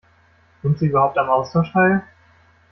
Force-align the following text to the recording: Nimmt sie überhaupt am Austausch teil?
Nimmt 0.63 0.79
sie 0.79 0.87
überhaupt 0.87 1.19
am 1.19 1.29
Austausch 1.29 1.71
teil? 1.73 2.01